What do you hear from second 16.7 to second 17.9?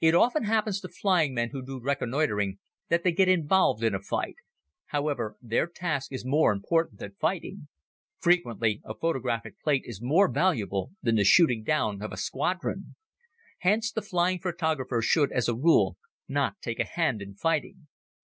a hand in fighting.